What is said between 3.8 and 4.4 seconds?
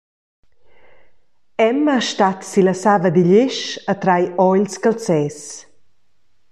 e trai